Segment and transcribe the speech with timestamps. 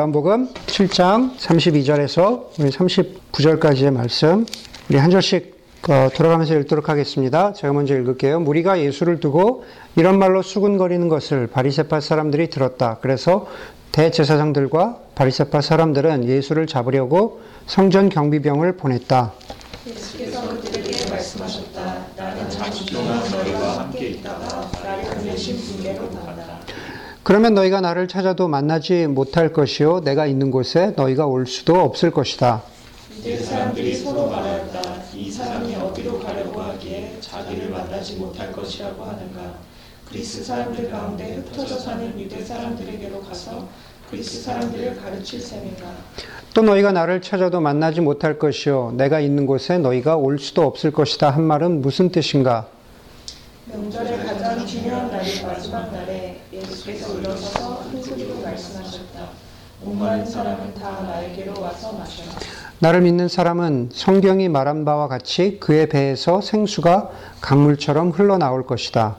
[0.00, 4.46] 요한복음 7장 32절에서 우리 39절까지의 말씀
[4.88, 7.52] 우리 한 절씩 어, 돌아가면서 읽도록 하겠습니다.
[7.52, 8.40] 제가 먼저 읽을게요.
[8.40, 9.64] 무리가 예수를 두고
[9.96, 12.96] 이런 말로 수군거리는 것을 바리새파 사람들이 들었다.
[13.02, 13.46] 그래서
[13.92, 19.34] 대제사장들과 바리새파 사람들은 예수를 잡으려고 성전 경비병을 보냈다.
[19.86, 22.06] 예수께서 그들에게 말씀하셨다.
[22.16, 26.39] 나는 잠시 동안 너희와 함께 있다가 나를 보내신 분께로 간다.
[27.30, 32.60] 그러면 너희가 나를 찾아도 만나지 못할 것이요 내가 있는 곳에 너희가 올 수도 없을 것이다.
[33.20, 34.80] 이제 사람들이 서로 말하였다.
[35.14, 39.54] 이 사람이 어디로 가려고 하기에 자기를 만나지 못할 것이라고 하는가.
[40.08, 43.68] 그리스 사람들 가운데 흩어져 사는 유대 사람들에게로 가서
[44.10, 45.84] 그리스 사람들을 가르칠 셈인가.
[46.52, 51.30] 또 너희가 나를 찾아도 만나지 못할 것이요 내가 있는 곳에 너희가 올 수도 없을 것이다
[51.30, 52.66] 한 말은 무슨 뜻인가?
[53.66, 56.29] 명절의 가장 중요한 날인 마지막 날에
[56.80, 59.28] 예수께서 일어서서 큰 소리로 말씀하셨다.
[59.82, 62.32] 목마른 사람은 다 나에게로 와서 마셔라.
[62.78, 69.16] 나를 믿는 사람은 성경이 말한 바와 같이 그의 배에서 생수가 강물처럼 흘러나올 것이다.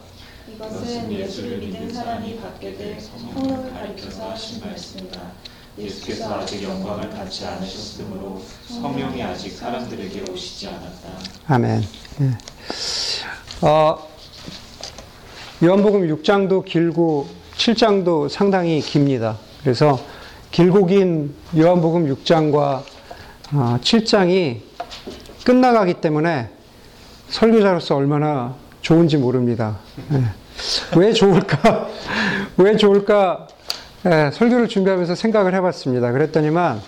[0.56, 5.22] 이것은 예수를 믿는 사람이 받게 될 성령을 가리켜서 하신 말씀이다.
[5.78, 11.10] 예수께서 아직 영광을 받지 않으셨으므로 성령이 아직 사람들에게 오시지 않았다.
[11.48, 11.84] 아멘.
[12.22, 13.68] 예.
[13.68, 14.08] 어,
[15.64, 19.38] 요한복음 6장도 길고 7장도 상당히 깁니다.
[19.62, 20.00] 그래서
[20.50, 22.82] 길고 긴 요한복음 6장과
[23.52, 24.62] 7장이
[25.46, 26.50] 끝나가기 때문에
[27.30, 29.78] 설교자로서 얼마나 좋은지 모릅니다.
[30.12, 30.24] 예.
[30.98, 31.88] 왜 좋을까?
[32.58, 33.48] 왜 좋을까?
[34.08, 36.12] 예, 설교를 준비하면서 생각을 해봤습니다.
[36.12, 36.82] 그랬더니만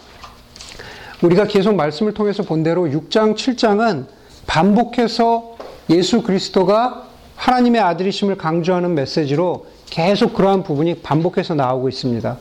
[1.22, 4.08] 우리가 계속 말씀을 통해서 본 대로 6장, 7장은
[4.48, 5.56] 반복해서
[5.92, 12.36] 예수 그리스도가 하나님의 아들이심을 강조하는 메시지로 계속 그러한 부분이 반복해서 나오고 있습니다.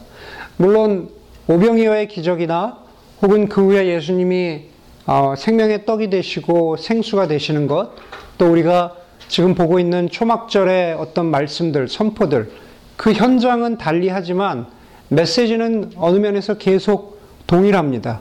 [0.57, 1.11] 물론
[1.49, 2.79] 오병이어의 기적이나
[3.21, 4.69] 혹은 그 후에 예수님이
[5.05, 7.91] 어, 생명의 떡이 되시고 생수가 되시는 것,
[8.39, 8.95] 또 우리가
[9.29, 12.51] 지금 보고 있는 초막절의 어떤 말씀들, 선포들,
[12.97, 14.69] 그 현장은 달리하지만
[15.09, 18.21] 메시지는 어느 면에서 계속 동일합니다.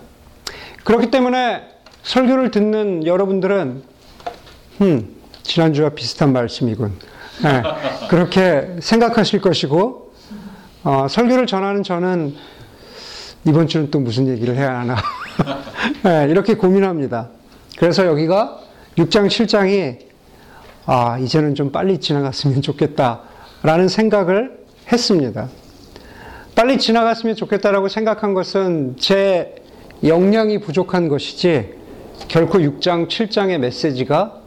[0.83, 1.61] 그렇기 때문에
[2.03, 3.83] 설교를 듣는 여러분들은,
[4.81, 7.10] 음, 지난주와 비슷한 말씀이군.
[7.43, 7.63] 네,
[8.09, 10.13] 그렇게 생각하실 것이고,
[10.83, 12.35] 어, 설교를 전하는 저는
[13.45, 14.95] 이번 주는 또 무슨 얘기를 해야 하나.
[16.03, 17.29] 네, 이렇게 고민합니다.
[17.77, 18.59] 그래서 여기가
[18.97, 19.97] 6장, 7장이,
[20.85, 23.21] 아, 이제는 좀 빨리 지나갔으면 좋겠다.
[23.63, 24.59] 라는 생각을
[24.91, 25.49] 했습니다.
[26.53, 29.55] 빨리 지나갔으면 좋겠다라고 생각한 것은 제
[30.03, 31.73] 역량이 부족한 것이지,
[32.27, 34.40] 결코 6장, 7장의 메시지가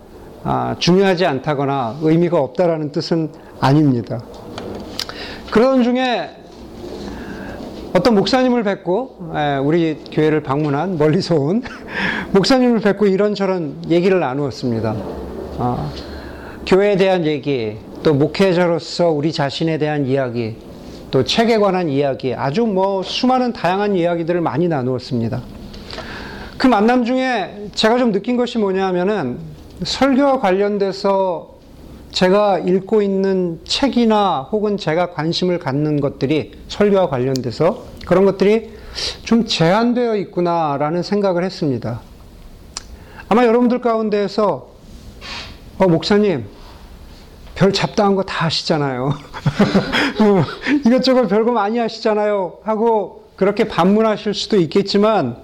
[0.47, 4.23] 아, 중요하지 않다거나 의미가 없다라는 뜻은 아닙니다.
[5.51, 6.31] 그런 중에
[7.95, 11.63] 어떤 목사님을 뵙고 우리 교회를 방문한 멀리서 온
[12.33, 14.95] 목사님을 뵙고 이런저런 얘기를 나누었습니다.
[15.59, 15.91] 아,
[16.67, 20.57] 교회에 대한 얘기, 또 목회자로서 우리 자신에 대한 이야기,
[21.11, 25.41] 또 책에 관한 이야기, 아주 뭐 수많은 다양한 이야기들을 많이 나누었습니다.
[26.59, 31.55] 그 만남 중에 제가 좀 느낀 것이 뭐냐 하면은 설교와 관련돼서
[32.13, 38.71] 제가 읽고 있는 책이나 혹은 제가 관심을 갖는 것들이 설교와 관련돼서 그런 것들이
[39.25, 42.01] 좀 제한되어 있구나라는 생각을 했습니다.
[43.29, 44.69] 아마 여러분들 가운데에서
[45.79, 46.47] 어, 목사님,
[47.57, 49.13] 별 잡다한 거다 아시잖아요.
[50.87, 52.59] 이것저것 별거 많이 하시잖아요.
[52.63, 55.44] 하고 그렇게 반문하실 수도 있겠지만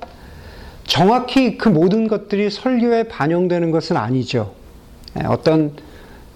[0.90, 4.54] 정확히 그 모든 것들이 설교에 반영되는 것은 아니죠.
[5.20, 5.76] 예, 어떤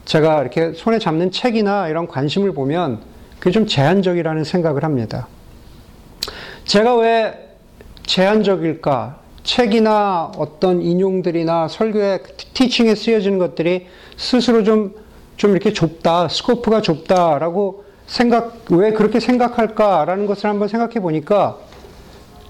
[0.04, 3.00] 제가 이렇게 손에 잡는 책이나 이런 관심을 보면
[3.40, 5.26] 그게 좀 제한적이라는 생각을 합니다.
[6.66, 7.56] 제가 왜
[8.06, 9.18] 제한적일까?
[9.42, 12.20] 책이나 어떤 인용들이나 설교의
[12.54, 14.94] 티칭에 쓰여지는 것들이 스스로 좀,
[15.36, 21.58] 좀 이렇게 좁다, 스코프가 좁다라고 생각, 왜 그렇게 생각할까라는 것을 한번 생각해 보니까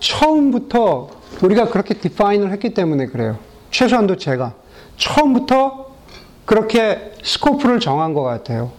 [0.00, 3.38] 처음부터 우리가 그렇게 디파인을 했기 때문에 그래요.
[3.70, 4.54] 최소한도 제가.
[4.96, 5.86] 처음부터
[6.44, 8.72] 그렇게 스코프를 정한 것 같아요.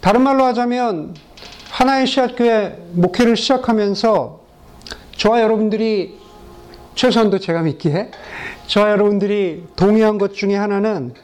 [0.00, 1.14] 다른 말로 하자면,
[1.70, 4.40] 하나의 씨앗교회 목회를 시작하면서
[5.16, 6.18] 저와 여러분들이
[6.94, 8.10] 최소한도 제가 믿기에
[8.66, 11.14] 저와 여러분들이 동의한 것 중에 하나는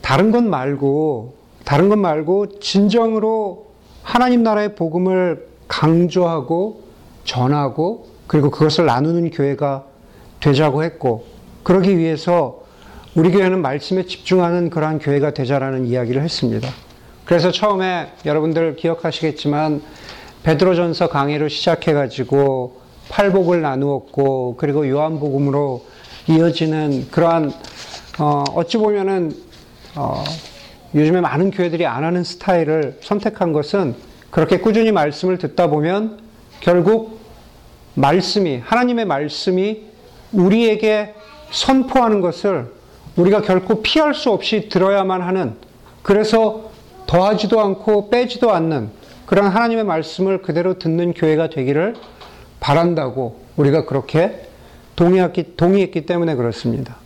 [0.00, 1.34] 다른 것 말고
[1.64, 3.66] 다른 것 말고 진정으로
[4.02, 6.82] 하나님 나라의 복음을 강조하고
[7.24, 9.84] 전하고 그리고 그것을 나누는 교회가
[10.40, 11.26] 되자고 했고,
[11.62, 12.64] 그러기 위해서
[13.14, 16.68] 우리 교회는 말씀에 집중하는 그러한 교회가 되자라는 이야기를 했습니다.
[17.24, 19.82] 그래서 처음에 여러분들 기억하시겠지만,
[20.44, 25.86] 베드로전서 강의로 시작해 가지고 팔복을 나누었고 그리고 요한복음으로
[26.28, 27.50] 이어지는 그러한
[28.18, 29.34] 어, 어찌 보면은
[29.96, 30.22] 어,
[30.94, 33.94] 요즘에 많은 교회들이 안 하는 스타일을 선택한 것은
[34.30, 36.18] 그렇게 꾸준히 말씀을 듣다 보면
[36.60, 37.13] 결국
[37.94, 39.82] 말씀이 하나님의 말씀이
[40.32, 41.14] 우리에게
[41.50, 42.72] 선포하는 것을
[43.16, 45.54] 우리가 결코 피할 수 없이 들어야만 하는
[46.02, 46.70] 그래서
[47.06, 48.90] 더하지도 않고 빼지도 않는
[49.26, 51.94] 그런 하나님의 말씀을 그대로 듣는 교회가 되기를
[52.60, 54.48] 바란다고 우리가 그렇게
[54.96, 56.96] 동의했기, 동의했기 때문에 그렇습니다.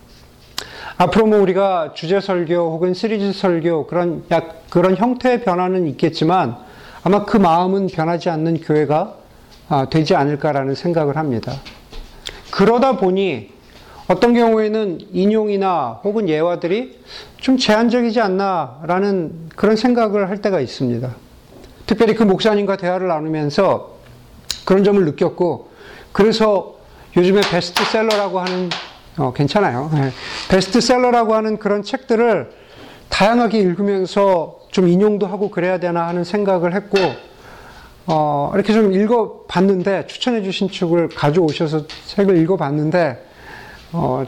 [0.97, 6.57] 앞으로 뭐 우리가 주제 설교 혹은 시리즈 설교 그런 약 그런 형태의 변화는 있겠지만
[7.05, 9.15] 아마 그 마음은 변하지 않는 교회가 아,
[9.91, 11.53] 되지 않을까라는 생각을 합니다.
[12.51, 13.51] 그러다 보니
[14.09, 16.99] 어떤 경우에는 인용이나 혹은 예화들이
[17.37, 21.15] 좀 제한적이지 않나라는 그런 생각을 할 때가 있습니다.
[21.87, 23.99] 특별히 그 목사님과 대화를 나누면서
[24.65, 25.71] 그런 점을 느꼈고,
[26.13, 26.77] 그래서
[27.17, 28.71] 요즘에 베스트셀러라고 하는,
[29.19, 29.91] 어, 괜찮아요.
[29.93, 30.11] 네.
[30.51, 32.51] 베스트셀러라고 하는 그런 책들을
[33.09, 36.99] 다양하게 읽으면서 좀 인용도 하고 그래야 되나 하는 생각을 했고,
[38.11, 43.23] 어, 이렇게 좀 읽어봤는데, 추천해 주신 책을 가져오셔서 책을 읽어봤는데,
[43.93, 44.25] 어,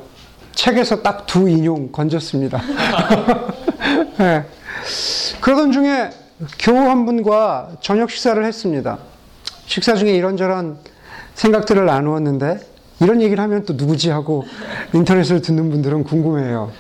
[0.53, 2.61] 책에서 딱 두 인용 건졌습니다.
[4.19, 4.45] 네.
[5.41, 6.11] 그러던 중에
[6.59, 8.99] 교우 한 분과 저녁 식사를 했습니다.
[9.65, 10.77] 식사 중에 이런저런
[11.35, 12.61] 생각들을 나누었는데,
[13.01, 14.45] 이런 얘기를 하면 또 누구지 하고
[14.93, 16.71] 인터넷을 듣는 분들은 궁금해요.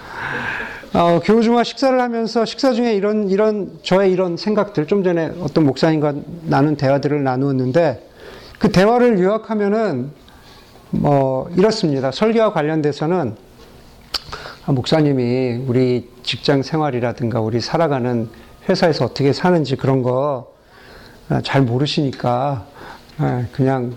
[0.92, 5.64] 어, 교우 중과 식사를 하면서 식사 중에 이런, 이런, 저의 이런 생각들, 좀 전에 어떤
[5.66, 8.08] 목사님과 나눈 대화들을 나누었는데,
[8.58, 10.10] 그 대화를 요약하면은
[10.90, 12.10] 뭐 이렇습니다.
[12.10, 13.36] 설교와 관련돼서는
[14.66, 18.28] 아, 목사님이 우리 직장 생활이라든가 우리 살아가는
[18.68, 20.50] 회사에서 어떻게 사는지 그런 거
[21.44, 22.66] 잘 모르시니까
[23.18, 23.94] 아, 그냥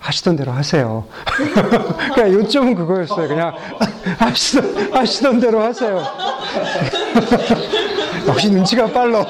[0.00, 1.04] 하시던 대로 하세요.
[2.14, 3.28] 그냥 요점은 그거였어요.
[3.28, 3.54] 그냥
[4.18, 6.02] 하시던, 하시던 대로 하세요.
[8.26, 9.24] 역시 눈치가 빨라.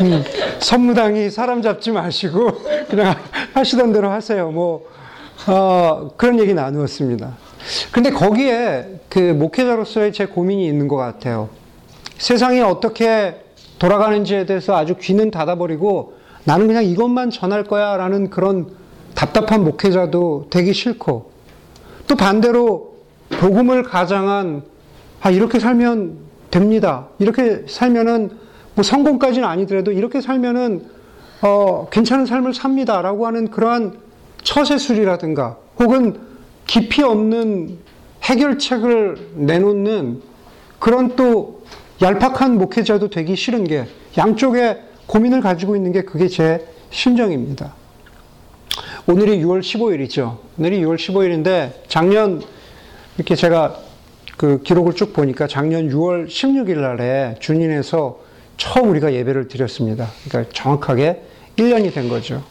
[0.00, 0.24] 음,
[0.58, 3.14] 선무당이 사람 잡지 마시고 그냥
[3.52, 4.50] 하시던 대로 하세요.
[4.50, 4.88] 뭐
[5.46, 7.36] 어, 그런 얘기 나누었습니다.
[7.92, 11.50] 근데 거기에 그 목회자로서의 제 고민이 있는 것 같아요.
[12.18, 13.36] 세상이 어떻게
[13.78, 18.68] 돌아가는지에 대해서 아주 귀는 닫아버리고 나는 그냥 이것만 전할 거야 라는 그런
[19.14, 21.30] 답답한 목회자도 되기 싫고
[22.06, 22.96] 또 반대로
[23.30, 24.62] 복음을 가장한
[25.20, 26.18] 아, 이렇게 살면
[26.50, 27.08] 됩니다.
[27.18, 28.30] 이렇게 살면은
[28.74, 30.84] 뭐 성공까지는 아니더라도 이렇게 살면은
[31.40, 33.98] 어, 괜찮은 삶을 삽니다 라고 하는 그러한
[34.42, 36.20] 처세술이라든가 혹은
[36.66, 37.78] 깊이 없는
[38.22, 40.22] 해결책을 내놓는
[40.78, 41.62] 그런 또
[42.02, 43.86] 얄팍한 목회자도 되기 싫은 게
[44.18, 47.74] 양쪽에 고민을 가지고 있는 게 그게 제 심정입니다.
[49.06, 50.38] 오늘이 6월 15일이죠.
[50.58, 52.42] 오늘이 6월 15일인데 작년
[53.16, 53.78] 이렇게 제가
[54.36, 58.18] 그 기록을 쭉 보니까 작년 6월 16일 날에 준인에서
[58.56, 60.08] 처음 우리가 예배를 드렸습니다.
[60.28, 61.22] 그러니까 정확하게
[61.56, 62.42] 1년이 된 거죠.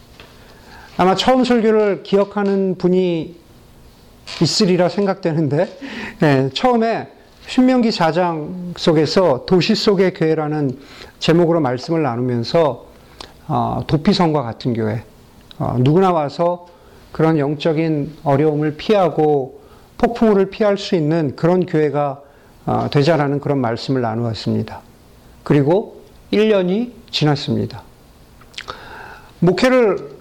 [0.96, 3.36] 아마 처음 설교를 기억하는 분이
[4.40, 5.78] 있으리라 생각되는데,
[6.20, 7.08] 네, 처음에
[7.46, 10.78] 신명기 4장 속에서 도시 속의 교회라는
[11.18, 12.86] 제목으로 말씀을 나누면서
[13.46, 15.04] 어, 도피성과 같은 교회,
[15.58, 16.66] 어, 누구나 와서
[17.12, 19.60] 그런 영적인 어려움을 피하고
[19.98, 22.22] 폭풍우를 피할 수 있는 그런 교회가
[22.66, 24.80] 어, 되자라는 그런 말씀을 나누었습니다.
[25.42, 26.00] 그리고
[26.32, 27.82] 1년이 지났습니다.
[29.40, 30.14] 목회를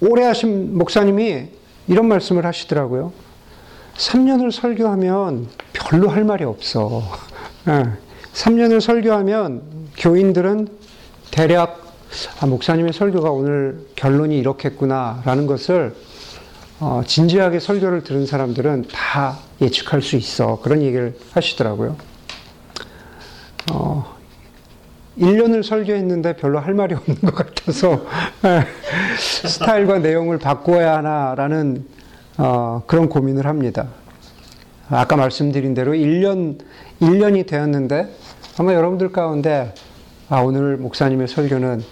[0.00, 1.48] 오래 하신 목사님이
[1.88, 3.12] 이런 말씀을 하시더라고요.
[4.00, 7.02] 3년을 설교하면 별로 할 말이 없어.
[7.66, 8.80] 3년을 예.
[8.80, 9.62] 설교하면
[9.98, 10.68] 교인들은
[11.30, 11.86] 대략
[12.40, 15.94] 아, 목사님의 설교가 오늘 결론이 이렇겠구나라는 것을
[16.80, 20.60] 어, 진지하게 설교를 들은 사람들은 다 예측할 수 있어.
[20.62, 21.96] 그런 얘기를 하시더라고요.
[23.70, 24.16] 어,
[25.18, 28.06] 1년을 설교했는데 별로 할 말이 없는 것 같아서
[28.46, 28.66] 예,
[29.18, 31.99] 스타일과 내용을 바꿔야 하나라는
[32.38, 33.88] 어, 그런 고민을 합니다.
[34.88, 36.58] 아까 말씀드린 대로 1년,
[37.00, 38.08] 1년이 되었는데
[38.58, 39.72] 아마 여러분들 가운데
[40.28, 41.82] 아, 오늘 목사님의 설교는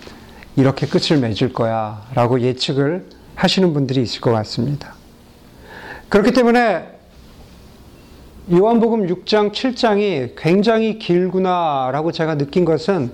[0.56, 4.94] 이렇게 끝을 맺을 거야 라고 예측을 하시는 분들이 있을 것 같습니다.
[6.08, 6.88] 그렇기 때문에
[8.50, 13.12] 요한복음 6장, 7장이 굉장히 길구나라고 제가 느낀 것은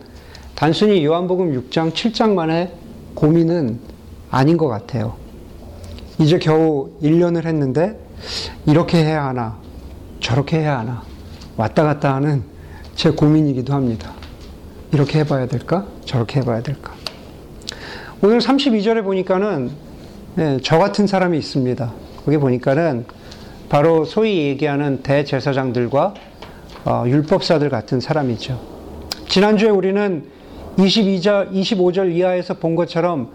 [0.55, 2.71] 단순히 요한복음 6장, 7장만의
[3.15, 3.81] 고민은
[4.31, 5.24] 아닌 것 같아요.
[6.19, 7.99] 이제 겨우 1년을 했는데
[8.67, 9.59] 이렇게 해야 하나,
[10.21, 11.03] 저렇게 해야 하나,
[11.57, 12.43] 왔다 갔다 하는
[12.95, 14.13] 제 고민이기도 합니다.
[14.93, 15.87] 이렇게 해봐야 될까?
[16.05, 16.95] 저렇게 해봐야 될까?
[18.23, 19.71] 오늘 32절에 보니까는
[20.37, 21.93] 네, 저 같은 사람이 있습니다.
[22.25, 23.07] 거기 보니까는
[23.69, 26.15] 바로 소위 얘기하는 대제사장들과
[26.85, 28.61] 어, 율법사들 같은 사람이죠.
[29.29, 30.27] 지난주에 우리는
[30.77, 33.31] 22절, 25절 이하에서 본 것처럼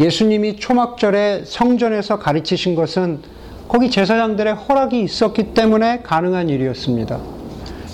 [0.00, 3.20] 예수님이 초막절에 성전에서 가르치신 것은
[3.68, 7.20] 거기 제사장들의 허락이 있었기 때문에 가능한 일이었습니다.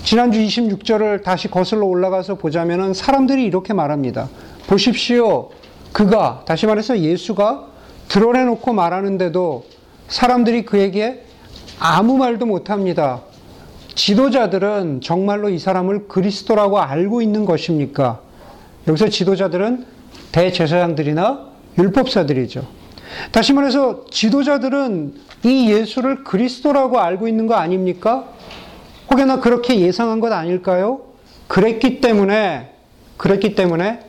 [0.02, 4.28] 지난주 26절을 다시 거슬러 올라가서 보자면 사람들이 이렇게 말합니다.
[4.66, 5.50] 보십시오.
[5.92, 7.66] 그가, 다시 말해서 예수가
[8.08, 9.64] 드러내놓고 말하는데도
[10.08, 11.24] 사람들이 그에게
[11.78, 13.20] 아무 말도 못합니다.
[13.94, 18.20] 지도자들은 정말로 이 사람을 그리스도라고 알고 있는 것입니까?
[18.88, 19.84] 여기서 지도자들은
[20.32, 21.49] 대제사장들이나
[21.80, 22.66] 율법사들이죠.
[23.32, 28.28] 다시 말해서 지도자들은 이 예수를 그리스도라고 알고 있는 거 아닙니까?
[29.10, 31.00] 혹여나 그렇게 예상한 것 아닐까요?
[31.48, 32.74] 그랬기 때문에
[33.16, 34.00] 그랬기 때문에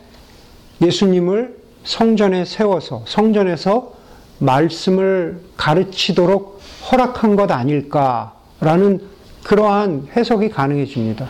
[0.82, 3.94] 예수님을 성전에 세워서 성전에서
[4.40, 6.62] 말씀을 가르치도록
[6.92, 9.01] 허락한 것 아닐까라는
[9.44, 11.28] 그러한 해석이 가능해집니다.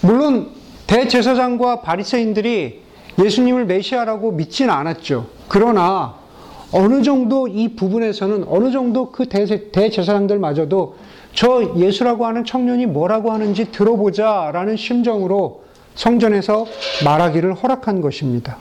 [0.00, 0.50] 물론
[0.86, 2.82] 대제사장과 바리새인들이
[3.22, 5.37] 예수님을 메시아라고 믿지는 않았죠.
[5.48, 6.14] 그러나
[6.70, 10.96] 어느 정도 이 부분에서는 어느 정도 그 대제사장들마저도
[11.34, 15.64] 저 예수라고 하는 청년이 뭐라고 하는지 들어보자 라는 심정으로
[15.94, 16.66] 성전에서
[17.04, 18.58] 말하기를 허락한 것입니다.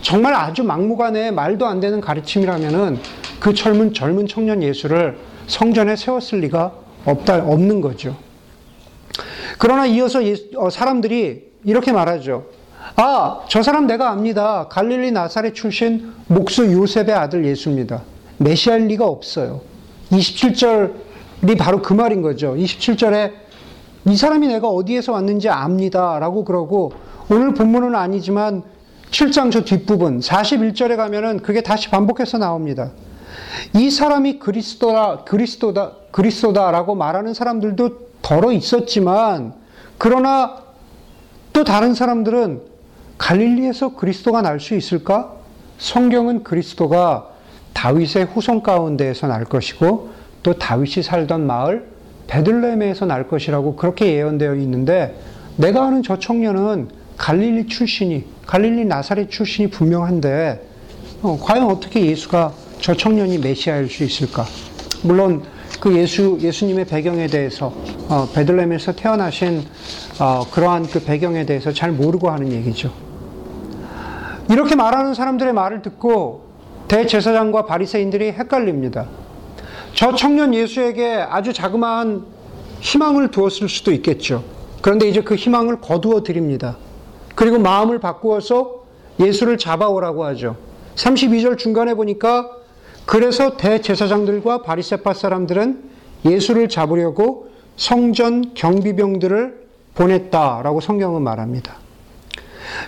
[0.00, 2.98] 정말 아주 막무가내 말도 안 되는 가르침이라면은
[3.40, 6.72] 그 젊은 젊은 청년 예수를 성전에 세웠을 리가
[7.04, 8.16] 없다 없는 거죠.
[9.58, 10.20] 그러나 이어서
[10.56, 12.46] 어, 사람들이 이렇게 말하죠.
[12.98, 14.68] 아, 저 사람 내가 압니다.
[14.70, 18.02] 갈릴리 나사렛 출신 목수 요셉의 아들 예수입니다.
[18.38, 19.60] 메시아일 리가 없어요.
[20.10, 22.54] 27절이 바로 그 말인 거죠.
[22.54, 23.32] 27절에
[24.06, 26.18] 이 사람이 내가 어디에서 왔는지 압니다.
[26.18, 26.92] 라고 그러고
[27.28, 28.62] 오늘 본문은 아니지만
[29.10, 32.92] 7장 저 뒷부분 41절에 가면은 그게 다시 반복해서 나옵니다.
[33.74, 37.90] 이 사람이 그리스도다, 그리스도다, 그리스도다라고 말하는 사람들도
[38.22, 39.52] 덜어 있었지만
[39.98, 40.62] 그러나
[41.52, 42.75] 또 다른 사람들은
[43.18, 45.32] 갈릴리에서 그리스도가 날 수 있을까?
[45.78, 47.28] 성경은 그리스도가
[47.72, 50.10] 다윗의 후손 가운데에서 날 것이고
[50.42, 51.86] 또 다윗이 살던 마을
[52.26, 55.14] 베들레헴에서 날 것이라고 그렇게 예언되어 있는데
[55.56, 60.66] 내가 아는 저 청년은 갈릴리 출신이 갈릴리 나사렛 출신이 분명한데
[61.22, 64.44] 어, 과연 어떻게 예수가 저 청년이 메시아일 수 있을까?
[65.02, 65.42] 물론
[65.80, 67.72] 그 예수 예수님의 배경에 대해서
[68.08, 69.62] 어, 베들레헴에서 태어나신
[70.18, 73.05] 어, 그러한 그 배경에 대해서 잘 모르고 하는 얘기죠.
[74.48, 76.46] 이렇게 말하는 사람들의 말을 듣고
[76.88, 79.06] 대제사장과 바리새인들이 헷갈립니다.
[79.94, 82.24] 저 청년 예수에게 아주 자그마한
[82.80, 84.44] 희망을 두었을 수도 있겠죠.
[84.82, 86.76] 그런데 이제 그 희망을 거두어 드립니다.
[87.34, 88.84] 그리고 마음을 바꾸어서
[89.18, 90.56] 예수를 잡아오라고 하죠.
[90.94, 92.50] 32절 중간에 보니까
[93.04, 95.90] 그래서 대제사장들과 바리새파 사람들은
[96.24, 101.85] 예수를 잡으려고 성전 경비병들을 보냈다라고 성경은 말합니다.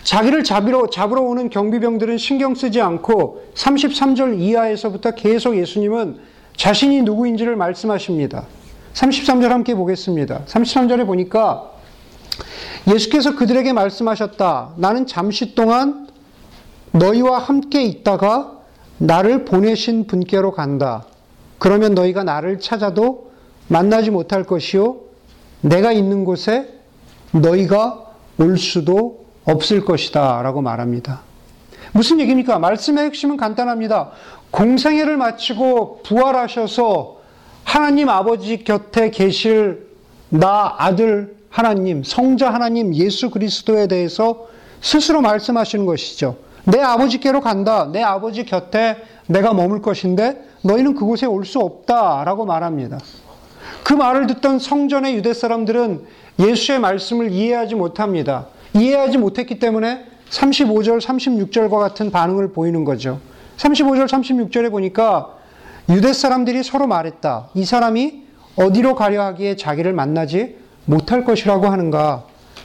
[0.02, 6.18] 자기를 잡으러, 잡으러 오는 경비병들은 신경 쓰지 않고 33절 이하에서부터 계속 예수님은
[6.56, 8.46] 자신이 누구인지를 말씀하십니다.
[8.94, 10.42] 33절 함께 보겠습니다.
[10.46, 11.70] 33절에 보니까
[12.88, 14.74] 예수께서 그들에게 말씀하셨다.
[14.76, 16.08] 나는 잠시 동안
[16.92, 18.58] 너희와 함께 있다가
[18.98, 21.04] 나를 보내신 분께로 간다.
[21.58, 23.30] 그러면 너희가 나를 찾아도
[23.68, 24.96] 만나지 못할 것이요.
[25.60, 26.68] 내가 있는 곳에
[27.32, 28.06] 너희가
[28.38, 30.42] 올 수도 없을 것이다.
[30.42, 31.20] 라고 말합니다.
[31.92, 32.58] 무슨 얘기입니까?
[32.58, 34.10] 말씀의 핵심은 간단합니다.
[34.50, 37.16] 공생애를 마치고 부활하셔서
[37.64, 39.88] 하나님 아버지 곁에 계실
[40.28, 44.46] 나 아들 하나님, 성자 하나님 예수 그리스도에 대해서
[44.80, 46.36] 스스로 말씀하시는 것이죠.
[46.64, 47.88] 내 아버지께로 간다.
[47.90, 52.98] 내 아버지 곁에 내가 머물 것인데 너희는 그곳에 올 수 없다 라고 말합니다.
[53.82, 56.04] 그 말을 듣던 성전의 유대 사람들은
[56.38, 58.46] 예수의 말씀을 이해하지 못합니다.
[58.78, 63.20] 이해하지 못했기 때문에 35절, 36절과 같은 반응을 보이는 거죠.
[63.56, 65.34] 35절, 36절에 보니까
[65.88, 67.48] 유대 사람들이 서로 말했다.
[67.54, 68.24] 이 사람이
[68.56, 72.24] 어디로 가려 하기에 자기를 만나지 못할 것이라고 하는가.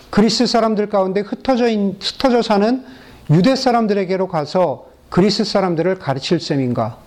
[0.09, 2.83] 그리스 사람들 가운데 흩어져, 흩어져 사는
[3.31, 6.97] 유대 사람들에게로 가서 그리스 사람들을 가르칠 셈인가?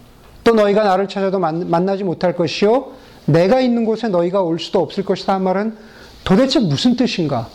[0.42, 2.92] 또 너희가 나를 찾아도 만나지 못할 것이요.
[3.26, 5.76] 내가 있는 곳에 너희가 올 수도 없을 것이다 한 말은
[6.24, 7.48] 도대체 무슨 뜻인가?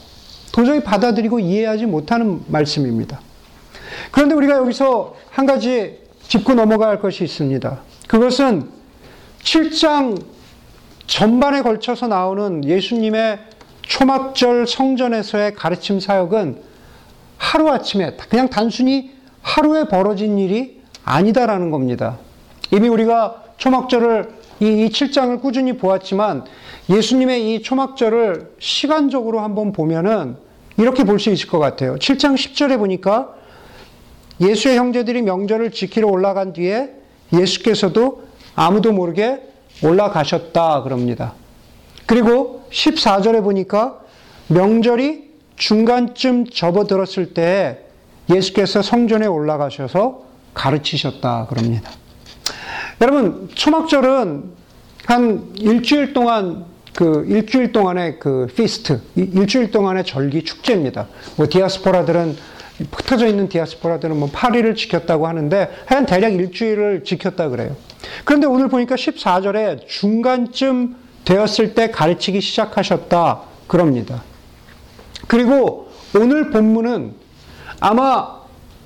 [0.52, 3.20] 도저히 받아들이고 이해하지 못하는 말씀입니다.
[4.12, 7.80] 그런데 우리가 여기서 한 가지 짚고 넘어가야 할 것이 있습니다.
[8.08, 8.70] 그것은
[9.44, 10.22] 7장
[11.08, 13.40] 전반에 걸쳐서 나오는 예수님의
[13.82, 16.62] 초막절 성전에서의 가르침 사역은
[17.38, 22.18] 하루아침에 그냥 단순히 하루에 벌어진 일이 아니다라는 겁니다.
[22.72, 26.46] 이미 우리가 초막절을 이, 이 7장을 꾸준히 보았지만
[26.90, 30.38] 예수님의 이 초막절을 시간적으로 한번 보면은
[30.78, 31.96] 이렇게 볼 수 있을 것 같아요.
[31.96, 33.34] 7장 10절에 보니까
[34.40, 36.92] 예수의 형제들이 명절을 지키러 올라간 뒤에
[37.34, 38.24] 예수께서도
[38.56, 39.42] 아무도 모르게
[39.84, 41.34] 올라가셨다 그럽니다.
[42.06, 44.00] 그리고 14절에 보니까
[44.48, 47.80] 명절이 중간쯤 접어들었을 때
[48.30, 51.92] 예수께서 성전에 올라가셔서 가르치셨다 그럽니다.
[53.02, 54.44] 여러분, 초막절은
[55.08, 61.08] 한 일주일 동안 그 일주일 동안의 그 feast, 일주일 동안의 절기 축제입니다.
[61.36, 62.38] 뭐 디아스포라들은
[62.92, 67.76] 흩어져 있는 디아스포라들은 뭐 8일을 지켰다고 하는데 한 대략 일주일을 지켰다 그래요.
[68.24, 74.22] 그런데 오늘 보니까 14절에 중간쯤 되었을 때 가르치기 시작하셨다 그럽니다.
[75.28, 77.16] 그리고 오늘 본문은
[77.80, 78.42] 아마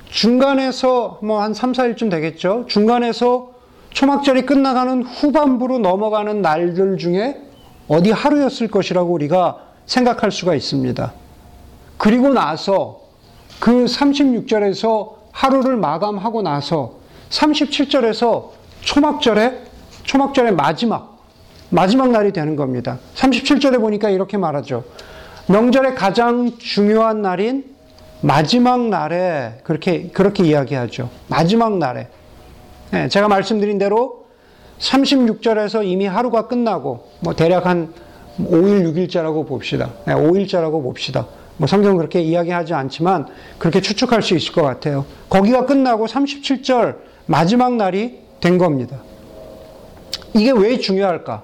[0.09, 2.65] 중간에서 뭐 한 3, 4일쯤 되겠죠.
[2.69, 3.54] 중간에서
[3.95, 7.41] 초막절이 끝나가는 후반부로 넘어가는 날들 중에
[7.87, 11.13] 어디 하루였을 것이라고 우리가 생각할 수가 있습니다.
[11.97, 12.99] 그리고 나서
[13.61, 16.95] 그 36절에서 하루를 마감하고 나서
[17.29, 18.49] 37절에서
[18.81, 19.61] 초막절의
[20.03, 21.17] 초막절의 마지막
[21.69, 22.99] 마지막 날이 되는 겁니다.
[23.15, 24.83] 37절에 보니까 이렇게 말하죠.
[25.47, 27.63] 명절의 가장 중요한 날인
[28.19, 31.09] 마지막 날에 그렇게 그렇게 이야기하죠.
[31.29, 32.09] 마지막 날에
[32.91, 34.25] 네, 제가 말씀드린 대로
[34.79, 37.93] 36절에서 이미 하루가 끝나고 뭐 대략 한
[38.39, 39.91] 5일 6일자라고 봅시다.
[40.05, 41.27] 네, 5일자라고 봅시다.
[41.57, 43.27] 뭐 성경은 그렇게 이야기하지 않지만
[43.57, 45.05] 그렇게 추측할 수 있을 것 같아요.
[45.29, 49.01] 거기가 끝나고 37절 마지막 날이 된 겁니다.
[50.33, 51.43] 이게 왜 중요할까?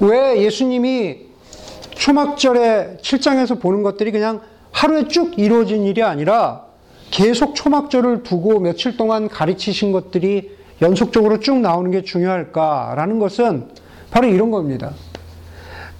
[0.00, 1.18] 왜 예수님이
[1.90, 4.40] 초막절에 7장에서 보는 것들이 그냥
[4.72, 6.64] 하루에 쭉 이루어진 일이 아니라
[7.12, 10.50] 계속 초막절을 두고 며칠 동안 가르치신 것들이
[10.80, 13.68] 연속적으로 쭉 나오는 게 중요할까라는 것은
[14.10, 14.92] 바로 이런 겁니다.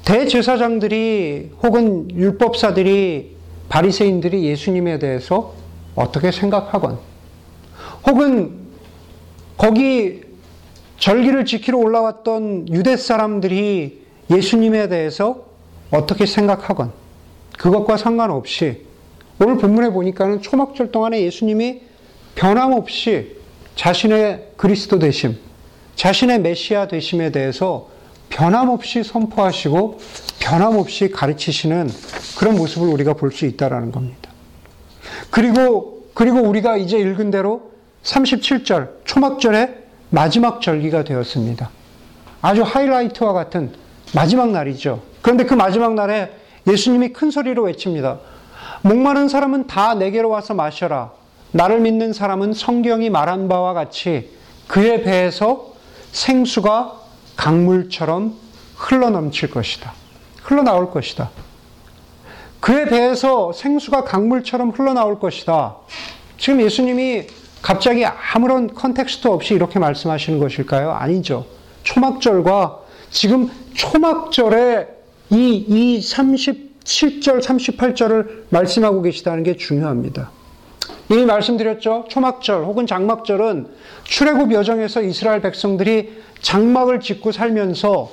[0.05, 3.37] 대제사장들이 혹은 율법사들이
[3.69, 5.55] 바리새인들이 예수님에 대해서
[5.95, 6.99] 어떻게 생각하건
[8.07, 8.59] 혹은
[9.59, 10.23] 거기
[10.99, 15.45] 절기를 지키러 올라왔던 유대 사람들이 예수님에 대해서
[15.91, 16.91] 어떻게 생각하건
[17.59, 18.92] 그것과 상관없이
[19.43, 21.81] 오늘 본문에 보니까는 초막절 동안에 예수님이
[22.37, 23.37] 변함없이
[23.75, 25.37] 자신의 그리스도 되심,
[25.97, 27.89] 자신의 메시아 되심에 대해서
[28.29, 29.99] 변함없이 선포하시고
[30.39, 31.91] 변함없이 가르치시는
[32.39, 34.31] 그런 모습을 우리가 볼 수 있다라는 겁니다.
[35.31, 37.73] 그리고 그리고 우리가 이제 읽은 대로
[38.05, 39.75] 37절 초막절의
[40.11, 41.71] 마지막 절기가 되었습니다.
[42.43, 43.73] 아주 하이라이트와 같은
[44.15, 45.03] 마지막 날이죠.
[45.21, 46.31] 그런데 그 마지막 날에
[46.67, 48.21] 예수님이 큰 소리로 외칩니다.
[48.83, 51.13] 목마른 사람은 다 내게로 와서 마셔라.
[51.53, 54.31] 나를 믿는 사람은 성경이 말한 바와 같이
[54.67, 55.75] 그의 배에서
[56.11, 57.01] 생수가
[57.37, 58.35] 강물처럼
[58.77, 59.93] 흘러넘칠 것이다.
[60.43, 61.31] 흘러나올 것이다.
[62.61, 65.77] 그의 배에서 생수가 강물처럼 흘러나올 것이다.
[66.39, 67.27] 지금 예수님이
[67.61, 70.91] 갑자기 아무런 context 없이 이렇게 말씀하시는 것일까요?
[70.91, 71.47] 아니죠.
[71.85, 74.89] 초막절과 지금 초막절에
[75.31, 76.01] 이, 이
[76.85, 80.31] 37절, 38절을 말씀하고 계시다는 게 중요합니다.
[81.11, 82.07] 이미 말씀드렸죠.
[82.09, 83.67] 초막절 혹은 장막절은
[84.05, 88.11] 출애굽 여정에서 이스라엘 백성들이 장막을 짓고 살면서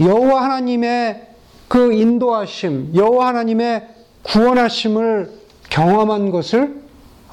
[0.00, 1.28] 여호와 하나님의
[1.68, 3.88] 그 인도하심, 여호와 하나님의
[4.22, 5.30] 구원하심을
[5.70, 6.82] 경험한 것을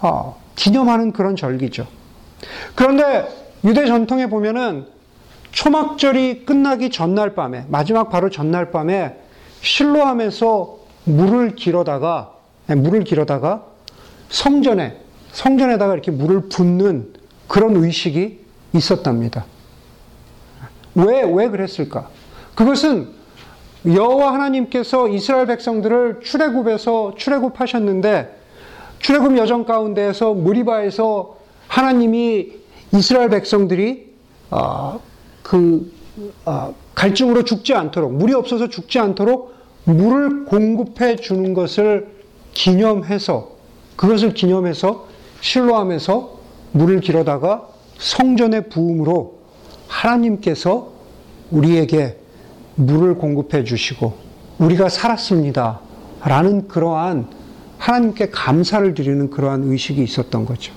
[0.02, 1.88] 어, 기념하는 그런 절기죠.
[2.76, 3.28] 그런데
[3.66, 4.86] 유대 전통에 보면은
[5.52, 9.18] 초막절이 끝나기 전날 밤에 마지막 바로 전날 밤에
[9.62, 12.34] 실로함에서 물을 길어다가
[12.68, 13.66] 네, 물을 길어다가
[14.30, 17.14] 성전에 성전에다가 이렇게 물을 붓는
[17.48, 18.40] 그런 의식이
[18.74, 19.46] 있었답니다.
[20.96, 22.10] 왜, 왜 그랬을까?
[22.56, 23.10] 그것은
[23.86, 28.38] 여호와 하나님께서 이스라엘 백성들을 출애굽에서 출애굽하셨는데
[29.00, 32.52] 출애굽 여정 가운데에서 무리바에서 하나님이
[32.94, 34.14] 이스라엘 백성들이
[34.52, 35.00] 어,
[35.42, 35.92] 그
[36.46, 42.10] 어, 갈증으로 죽지 않도록 물이 없어서 죽지 않도록 물을 공급해 주는 것을
[42.52, 43.52] 기념해서
[43.96, 45.08] 그것을 기념해서
[45.40, 46.40] 실로함에서
[46.74, 49.40] 물을 길어다가 성전의 부음으로
[49.88, 50.92] 하나님께서
[51.52, 52.18] 우리에게
[52.76, 54.18] 물을 공급해 주시고
[54.58, 55.80] 우리가 살았습니다.
[56.22, 57.30] 라는 그러한
[57.78, 60.74] 하나님께 감사를 드리는 그러한 의식이 있었던 거죠.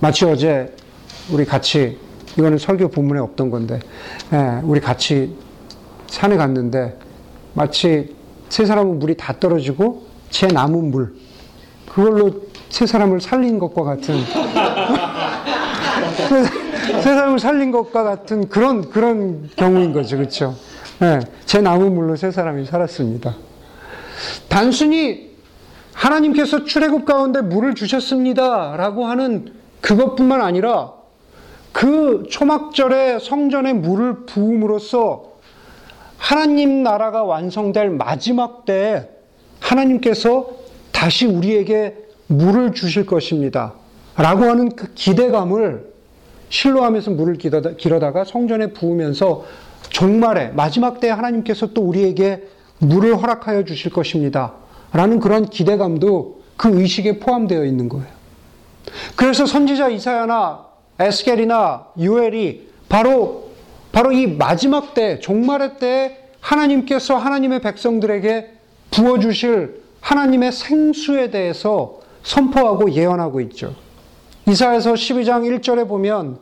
[0.00, 0.74] 마치 어제
[1.30, 1.98] 우리 같이
[2.38, 3.80] 이거는 설교 본문에 없던 건데
[4.32, 5.36] 예, 우리 같이
[6.06, 6.98] 산에 갔는데
[7.54, 8.14] 마치
[8.48, 11.14] 세 사람은 물이 다 떨어지고 제 남은 물
[11.88, 14.14] 그걸로 세 사람을 살린 것과 같은
[16.28, 16.44] 세,
[17.00, 20.54] 세 사람을 살린 것과 같은 그런 그런 경우인 거죠, 그렇죠?
[21.00, 23.34] 네, 제 나무물로 세 사람이 살았습니다.
[24.48, 25.30] 단순히
[25.94, 30.92] 하나님께서 출애굽 가운데 물을 주셨습니다라고 하는 그것뿐만 아니라
[31.72, 35.30] 그 초막절에 성전에 물을 부음으로써
[36.18, 39.08] 하나님 나라가 완성될 마지막 때에
[39.60, 40.50] 하나님께서
[40.92, 43.74] 다시 우리에게 물을 주실 것입니다.
[44.16, 45.90] 라고 하는 그 기대감을
[46.50, 49.44] 실로하면서 물을 길어다가 성전에 부으면서
[49.88, 52.46] 종말에 마지막 때에 하나님께서 또 우리에게
[52.78, 54.54] 물을 허락하여 주실 것입니다.
[54.92, 58.06] 라는 그런 기대감도 그 의식에 포함되어 있는 거예요.
[59.16, 60.69] 그래서 선지자 이사야나
[61.00, 63.50] 에스겔이나 유엘이 바로
[63.92, 68.52] 바로 이 마지막 때 종말의 때 하나님께서 하나님의 백성들에게
[68.90, 73.74] 부어 주실 하나님의 생수에 대해서 선포하고 예언하고 있죠.
[74.48, 76.38] 이사야서 12장 1절에 보면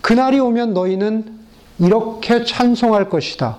[0.00, 1.38] 그날이 오면 너희는
[1.78, 3.58] 이렇게 찬송할 것이다.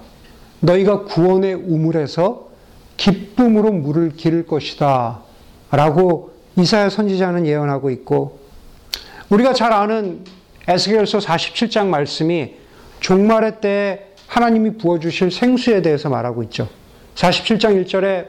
[0.61, 2.49] 너희가 구원의 우물에서
[2.97, 5.19] 기쁨으로 물을 기를 것이다.
[5.71, 8.39] 라고 이사야 선지자는 예언하고 있고
[9.29, 10.25] 우리가 잘 아는
[10.67, 12.55] 에스겔서 47장 말씀이
[12.99, 16.67] 종말의 때 하나님이 부어주실 생수에 대해서 말하고 있죠.
[17.15, 18.27] 47장 1절에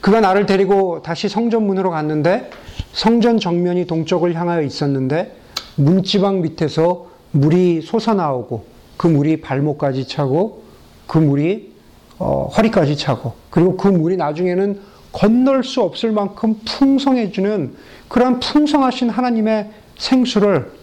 [0.00, 2.50] 그가 나를 데리고 다시 성전 문으로 갔는데
[2.92, 5.36] 성전 정면이 동쪽을 향하여 있었는데
[5.76, 8.64] 문지방 밑에서 물이 솟아나오고
[8.96, 10.62] 그 물이 발목까지 차고
[11.06, 11.72] 그 물이
[12.18, 14.80] 어, 허리까지 차고 그리고 그 물이 나중에는
[15.12, 17.74] 건널 수 없을 만큼 풍성해지는
[18.08, 20.81] 그러한 풍성하신 하나님의 생수를 예,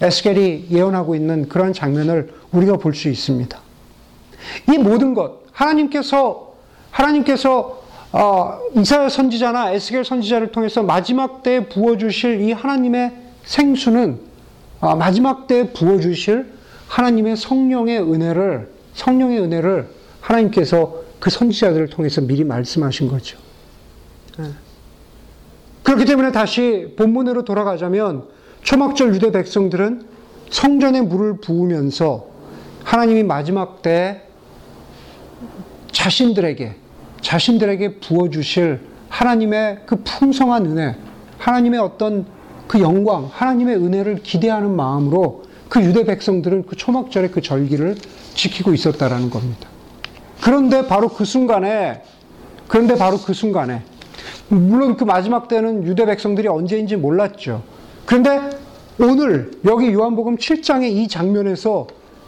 [0.00, 3.58] 에스겔이 예언하고 있는 그런 장면을 우리가 볼 수 있습니다.
[4.72, 6.54] 이 모든 것 하나님께서
[6.90, 7.82] 하나님께서
[8.12, 13.12] 어, 이사야 선지자나 에스겔 선지자를 통해서 마지막 때에 부어 주실 이 하나님의
[13.44, 14.20] 생수는
[14.80, 16.52] 어, 마지막 때에 부어 주실
[16.88, 19.88] 하나님의 성령의 은혜를 성령의 은혜를
[20.20, 23.38] 하나님께서 그 선지자들을 통해서 미리 말씀하신 거죠.
[24.40, 24.44] 예.
[25.84, 28.24] 그렇기 때문에 다시 본문으로 돌아가자면
[28.62, 30.06] 초막절 유대 백성들은
[30.50, 32.26] 성전에 물을 부으면서
[32.84, 34.22] 하나님이 마지막 때
[35.90, 36.76] 자신들에게
[37.20, 40.96] 자신들에게 부어 주실 하나님의 그 풍성한 은혜,
[41.38, 42.26] 하나님의 어떤
[42.66, 47.96] 그 영광, 하나님의 은혜를 기대하는 마음으로 그 유대 백성들은 그 초막절의 그 절기를
[48.34, 49.68] 지키고 있었다라는 겁니다.
[50.40, 52.02] 그런데 바로 그 순간에
[52.68, 53.82] 그런데 바로 그 순간에
[54.48, 57.62] 물론 그 마지막 때는 유대 백성들이 언제인지 몰랐죠.
[58.06, 58.50] 그런데
[58.98, 61.86] 오늘 여기 요한복음 7장의 이 장면에서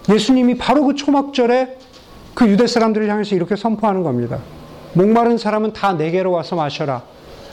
[0.08, 1.78] 예수님이 바로 그 초막절에
[2.34, 4.40] 그 유대 사람들을 향해서 이렇게 선포하는 겁니다.
[4.94, 7.02] 목마른 사람은 다 내게로 와서 마셔라.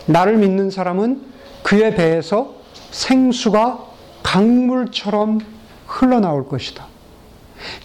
[0.05, 1.21] 나를 믿는 사람은
[1.63, 2.55] 그의 배에서
[2.91, 3.85] 생수가
[4.23, 5.39] 강물처럼
[5.85, 6.85] 흘러나올 것이다.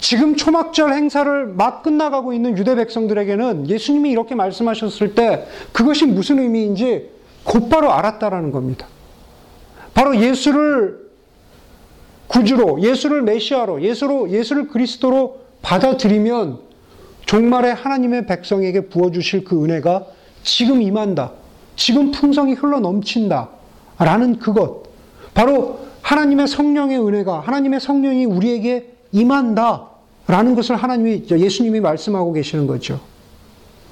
[0.01, 7.11] 지금 초막절 행사를 막 끝나가고 있는 유대 백성들에게는 예수님이 이렇게 말씀하셨을 때 그것이 무슨 의미인지
[7.45, 8.87] 곧바로 알았다라는 겁니다.
[9.97, 11.07] 바로 예수를
[12.27, 16.59] 구주로, 예수를 메시아로, 예수로, 예수를 그리스도로 받아들이면
[17.25, 20.05] 종말에 하나님의 백성에게 부어주실 그 은혜가
[20.43, 21.33] 지금 임한다.
[21.77, 23.49] 지금 풍성이 흘러 넘친다.
[23.99, 24.83] 라는 그것.
[25.33, 29.89] 바로 하나님의 성령의 은혜가, 하나님의 성령이 우리에게 임한다.
[30.27, 33.01] 라는 것을 하나님이, 예수님이 말씀하고 계시는 거죠.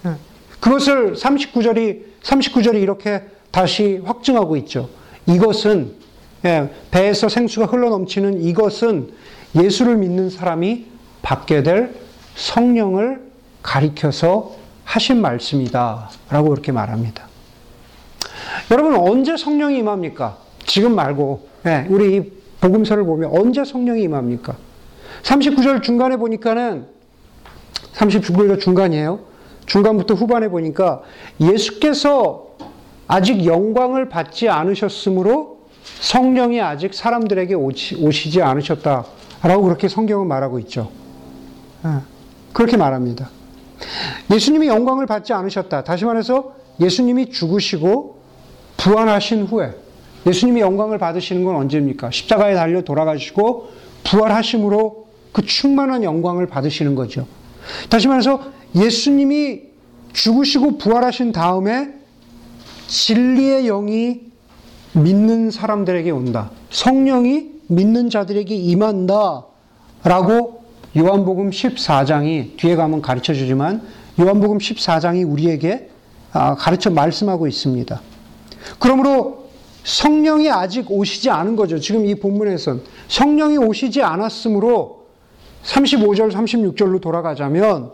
[0.05, 0.11] 예.
[0.61, 4.91] 그것을 39절이, 39절이 이렇게 다시 확증하고 있죠.
[5.27, 5.95] 이것은,
[6.45, 9.11] 예, 배에서 생수가 흘러 넘치는 이것은
[9.55, 10.87] 예수를 믿는 사람이
[11.23, 11.95] 받게 될
[12.35, 13.23] 성령을
[13.63, 16.11] 가리켜서 하신 말씀이다.
[16.29, 17.27] 라고 그렇게 말합니다.
[18.71, 20.39] 여러분, 언제 성령이 임합니까?
[20.67, 24.57] 지금 말고, 예, 우리 이 복음서를 보면 언제 성령이 임합니까?
[25.23, 26.87] 39절 중간에 보니까는
[27.95, 29.21] 39절 중간이에요.
[29.67, 31.03] 중간부터 후반에 보니까
[31.41, 32.44] 예수께서
[33.07, 35.59] 아직 영광을 받지 않으셨으므로
[36.01, 40.91] 성령이 아직 사람들에게 오시, 지 않으셨다라고 그렇게 성경은 말하고 있죠.
[41.85, 42.01] 예,
[42.53, 43.31] 그렇게 말합니다.
[44.33, 45.85] 예수님이 영광을 받지 않으셨다.
[45.85, 48.19] 다시 말해서 예수님이 죽으시고
[48.79, 49.75] 부활하신 후에
[50.27, 52.11] 예수님이 영광을 받으시는 건 언제입니까?
[52.11, 53.69] 십자가에 달려 돌아가시고
[54.05, 57.27] 부활하심으로 그 충만한 영광을 받으시는 거죠.
[57.91, 59.63] 다시 말해서 예수님이
[60.13, 61.93] 죽으시고 부활하신 다음에
[62.87, 64.21] 진리의 영이
[64.93, 66.51] 믿는 사람들에게 온다.
[66.71, 69.45] 성령이 믿는 자들에게 임한다.
[70.05, 70.65] 라고
[70.97, 73.83] 요한복음 14장이 뒤에 가면 가르쳐 주지만
[74.21, 75.91] 요한복음 14장이 우리에게
[76.33, 78.01] 아, 가르쳐 말씀하고 있습니다.
[78.79, 79.49] 그러므로
[79.85, 81.79] 성령이 아직 오시지 않은 거죠.
[81.79, 85.05] 지금 이 본문에선 성령이 오시지 않았으므로
[85.65, 87.91] 35절, 36절로 돌아가자면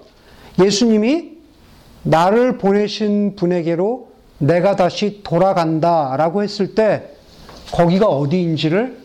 [0.63, 1.39] 예수님이
[2.03, 4.10] 나를 보내신 분에게로
[4.41, 7.11] 내가 다시 돌아간다 라고 했을 때
[7.73, 8.99] 거기가 어디인지를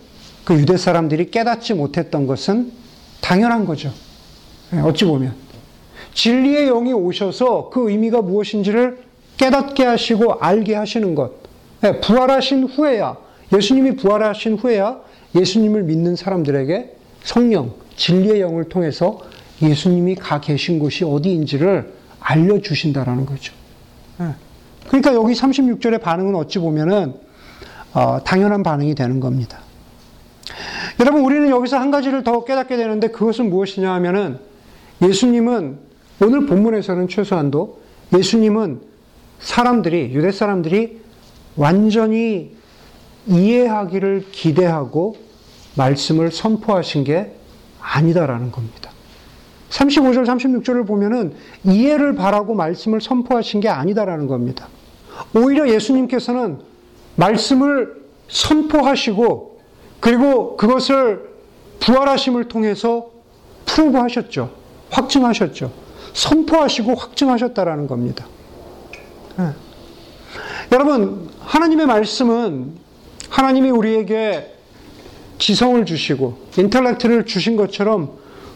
[0.45, 2.71] 그 유대 사람들이 깨닫지 못했던 것은
[3.21, 3.91] 당연한 거죠.
[4.73, 5.35] 예, 어찌 보면.
[6.13, 8.99] 진리의 영이 오셔서 그 의미가 무엇인지를
[9.37, 11.31] 깨닫게 하시고 알게 하시는 것.
[11.83, 13.17] 예, 부활하신 후에야,
[13.53, 15.01] 예수님이 부활하신 후에야
[15.35, 19.19] 예수님을 믿는 사람들에게 성령, 진리의 영을 통해서
[19.61, 23.53] 예수님이 가 계신 곳이 어디인지를 알려주신다라는 거죠.
[24.95, 25.01] 예.
[25.01, 27.13] 그러니까 여기 36절의 반응은 어찌 보면은
[27.93, 29.59] 어, 당연한 반응이 되는 겁니다.
[30.99, 34.39] 여러분, 우리는 여기서 한 가지를 더 깨닫게 되는데 그것은 무엇이냐 하면은
[35.01, 35.79] 예수님은
[36.21, 37.81] 오늘 본문에서는 최소한도
[38.15, 38.81] 예수님은
[39.39, 41.01] 사람들이, 유대 사람들이
[41.57, 42.55] 완전히
[43.27, 45.17] 이해하기를 기대하고
[45.75, 47.33] 말씀을 선포하신 게
[47.81, 48.91] 아니다라는 겁니다.
[49.69, 54.67] 35절, 36절을 보면은 이해를 바라고 말씀을 선포하신 게 아니다라는 겁니다.
[55.33, 56.59] 오히려 예수님께서는
[57.15, 59.59] 말씀을 선포하시고
[59.99, 61.29] 그리고 그것을
[61.79, 63.11] 부활하심을 통해서
[63.65, 64.51] 프로브 하셨죠.
[64.89, 65.71] 확증하셨죠.
[66.13, 68.25] 선포하시고 확증하셨다라는 겁니다.
[69.37, 69.49] 네.
[70.71, 72.73] 여러분, 하나님의 말씀은
[73.29, 74.53] 하나님이 우리에게
[75.37, 78.11] 지성을 주시고 인텔렉트를 주신 것처럼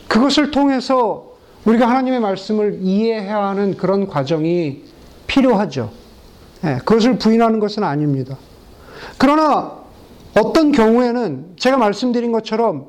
[0.07, 1.33] 그것을 통해서
[1.65, 4.83] 우리가 하나님의 말씀을 이해해야 하는 그런 과정이
[5.27, 5.91] 필요하죠.
[6.61, 8.37] 네, 그것을 부인하는 것은 아닙니다.
[9.17, 9.79] 그러나
[10.37, 12.87] 어떤 경우에는 제가 말씀드린 것처럼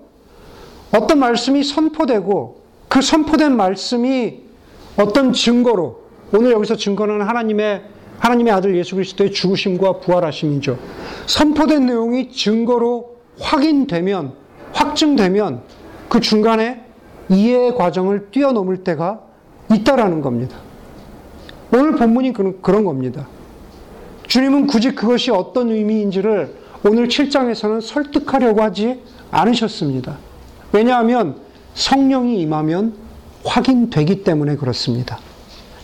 [0.92, 4.40] 어떤 말씀이 선포되고 그 선포된 말씀이
[4.96, 6.00] 어떤 증거로
[6.32, 7.82] 오늘 여기서 증거는 하나님의
[8.18, 10.78] 하나님의 아들 예수 그리스도의 죽으심과 부활하심이죠.
[11.26, 14.34] 선포된 내용이 증거로 확인되면
[14.72, 15.62] 확증되면
[16.08, 16.84] 그 중간에
[17.30, 19.20] 이해의 과정을 뛰어넘을 때가
[19.72, 20.58] 있다라는 겁니다.
[21.72, 23.26] 오늘 본문이 그런 겁니다.
[24.30, 30.18] 주님은 굳이 그것이 어떤 의미인지를 오늘 7장에서는 설득하려고 하지 않으셨습니다.
[30.70, 31.40] 왜냐하면
[31.74, 32.94] 성령이 임하면
[33.44, 35.18] 확인되기 때문에 그렇습니다.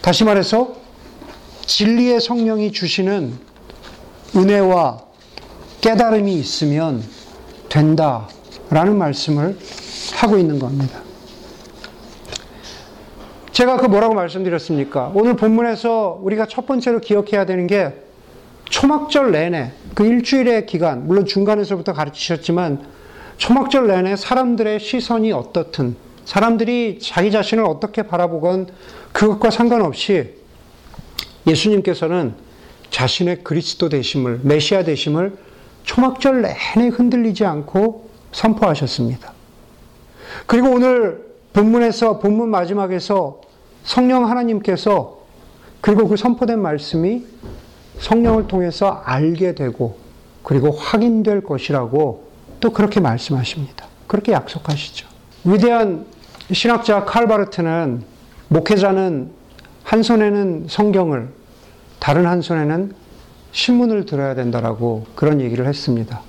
[0.00, 0.76] 다시 말해서
[1.62, 3.32] 진리의 성령이 주시는
[4.36, 5.02] 은혜와
[5.80, 7.02] 깨달음이 있으면
[7.68, 8.28] 된다
[8.70, 9.58] 라는 말씀을
[10.14, 11.00] 하고 있는 겁니다.
[13.50, 15.10] 제가 그 뭐라고 말씀드렸습니까?
[15.16, 18.06] 오늘 본문에서 우리가 첫 번째로 기억해야 되는 게
[18.68, 22.84] 초막절 내내 그 일주일의 기간, 물론 중간에서부터 가르치셨지만
[23.36, 28.68] 초막절 내내 사람들의 시선이 어떻든 사람들이 자기 자신을 어떻게 바라보건
[29.12, 30.34] 그것과 상관없이
[31.46, 32.34] 예수님께서는
[32.90, 35.36] 자신의 그리스도 되심을, 메시아 되심을
[35.84, 39.32] 초막절 내내 흔들리지 않고 선포하셨습니다.
[40.46, 43.40] 그리고 오늘 본문에서, 본문 마지막에서
[43.84, 45.20] 성령 하나님께서
[45.80, 47.24] 그리고 그 선포된 말씀이
[47.98, 49.98] 성령을 통해서 알게 되고
[50.42, 52.26] 그리고 확인될 것이라고
[52.60, 53.86] 또 그렇게 말씀하십니다.
[54.06, 55.06] 그렇게 약속하시죠.
[55.44, 56.06] 위대한
[56.52, 58.02] 신학자 칼바르트는
[58.48, 59.30] 목회자는
[59.82, 61.28] 한 손에는 성경을
[61.98, 62.94] 다른 한 손에는
[63.52, 66.20] 신문을 들어야 된다라고 그런 얘기를 했습니다.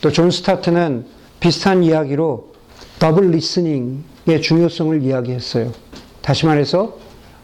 [0.00, 1.06] 또 존 스토트는
[1.40, 2.52] 비슷한 이야기로
[2.98, 5.72] double listening의 중요성을 이야기했어요.
[6.22, 6.96] 다시 말해서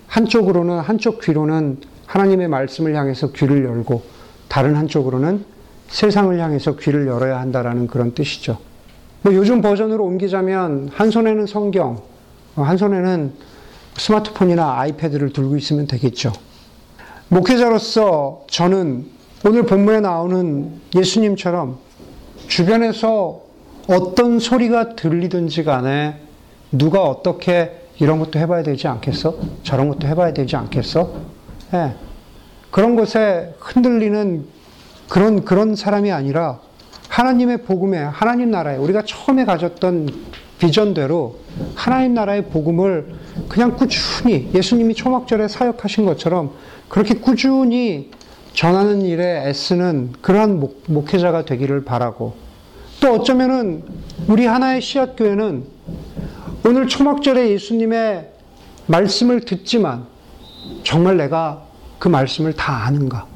[0.07, 4.03] 한쪽으로는 한쪽 귀로는 하나님의 말씀을 향해서 귀를 열고
[4.49, 5.45] 다른 한쪽으로는
[5.89, 8.59] 세상을 향해서 귀를 열어야 한다라는 그런 뜻이죠.
[9.23, 12.03] 뭐 요즘 버전으로 옮기자면 한 손에는 성경,
[12.57, 13.33] 한 손에는
[13.97, 16.33] 스마트폰이나 아이패드를 들고 있으면 되겠죠.
[17.29, 19.07] 목회자로서 저는
[19.47, 21.79] 오늘 본문에 나오는 예수님처럼
[22.49, 23.41] 주변에서
[23.89, 26.21] 어떤 소리가 들리든지 간에
[26.73, 29.37] 누가 어떻게 이런 것도 해봐야 되지 않겠어?
[29.63, 31.34] 저런 것도 해봐야 되지 않겠어?
[31.75, 31.95] 예.
[32.71, 34.47] 그런 것에 흔들리는
[35.09, 36.61] 그런, 그런 사람이 아니라
[37.09, 40.09] 하나님의 복음에, 하나님 나라에, 우리가 처음에 가졌던
[40.59, 41.37] 비전대로
[41.75, 43.15] 하나님 나라의 복음을
[43.49, 46.53] 그냥 꾸준히 예수님이 초막절에 사역하신 것처럼
[46.89, 48.11] 그렇게 꾸준히
[48.53, 52.35] 전하는 일에 애쓰는 그러한 목, 목회자가 되기를 바라고
[53.01, 53.83] 또 어쩌면은
[54.29, 55.65] 우리 하나의 씨앗교회는
[56.67, 58.31] 오늘 초막절에 예수님의
[58.87, 60.07] 말씀을 듣지만
[60.85, 61.63] 정말 내가
[61.99, 63.27] 그 말씀을 다 아는가?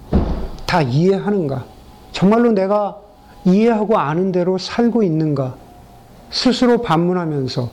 [0.66, 1.64] 다 이해하는가?
[2.12, 2.98] 정말로 내가
[3.44, 5.56] 이해하고 아는 대로 살고 있는가?
[6.30, 7.70] 스스로 반문하면서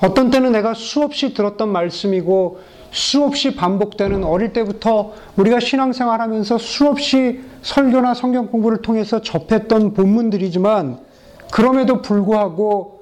[0.00, 2.60] 어떤 때는 내가 수없이 들었던 말씀이고
[2.92, 10.98] 수없이 반복되는 어릴 때부터 우리가 신앙생활 하면서 수없이 설교나 성경 공부를 통해서 접했던 본문들이지만
[11.50, 12.95] 그럼에도 불구하고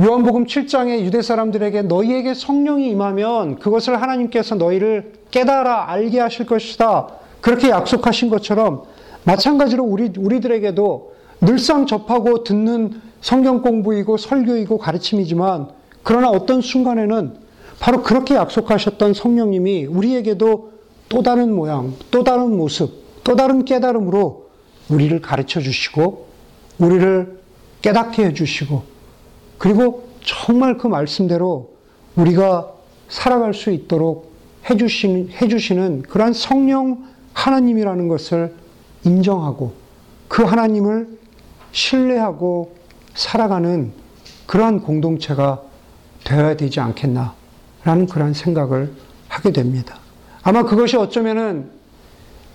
[0.00, 7.08] 요한복음 7장에 유대 사람들에게 너희에게 성령이 임하면 그것을 하나님께서 너희를 깨달아 알게 하실 것이다.
[7.40, 8.82] 그렇게 약속하신 것처럼
[9.22, 15.68] 마찬가지로 우리, 우리들에게도 늘상 접하고 듣는 성경 공부이고 설교이고 가르침이지만
[16.02, 17.36] 그러나 어떤 순간에는
[17.78, 20.72] 바로 그렇게 약속하셨던 성령님이 우리에게도
[21.08, 24.48] 또 다른 모양, 또 다른 모습, 또 다른 깨달음으로
[24.88, 26.26] 우리를 가르쳐 주시고
[26.78, 27.38] 우리를
[27.80, 28.93] 깨닫게 해 주시고
[29.58, 31.74] 그리고 정말 그 말씀대로
[32.16, 32.72] 우리가
[33.08, 34.32] 살아갈 수 있도록
[34.68, 38.54] 해주시는, 해주시는 그러한 성령 하나님이라는 것을
[39.04, 39.74] 인정하고
[40.28, 41.18] 그 하나님을
[41.72, 42.74] 신뢰하고
[43.14, 43.92] 살아가는
[44.46, 45.62] 그러한 공동체가
[46.24, 48.92] 되어야 되지 않겠나라는 그러한 생각을
[49.28, 49.98] 하게 됩니다.
[50.42, 51.70] 아마 그것이 어쩌면은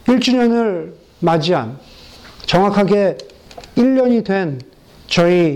[0.06, 1.78] 1주년을 맞이한
[2.46, 3.18] 정확하게
[3.76, 4.60] 1년이 된
[5.08, 5.56] 저희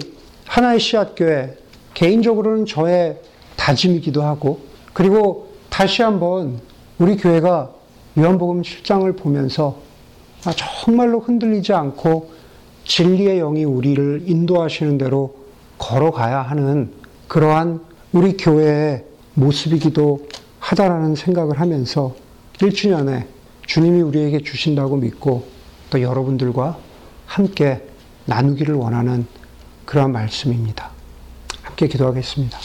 [0.54, 1.58] 하나의 씨앗교회
[1.96, 3.20] 개인적으로는 저의
[3.56, 4.60] 다짐이기도 하고
[4.94, 6.60] 그리고 다시 한번
[7.00, 7.74] 우리 교회가
[8.20, 9.80] 요한복음 7장을 보면서
[10.46, 12.32] 아, 정말로 흔들리지 않고
[12.86, 15.34] 진리의 영이 우리를 인도하시는 대로
[15.80, 16.92] 걸어가야 하는
[17.28, 20.28] 그러한 우리 교회의 모습이기도
[20.60, 22.14] 하다라는 생각을 하면서
[22.60, 23.26] 1주년에
[23.66, 25.48] 주님이 우리에게 주신다고 믿고
[25.90, 26.78] 또 여러분들과
[27.26, 27.82] 함께
[28.26, 29.26] 나누기를 원하는
[29.86, 30.90] 그러한 말씀입니다.
[31.64, 32.58] 함께 기도하겠습니다.